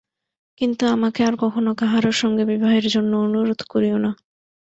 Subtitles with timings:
[0.61, 4.11] কিন্তু আমাকে আর কখনো কাহারো সঙ্গে বিবাহের জন্য অনুরোধ করিয়ো না।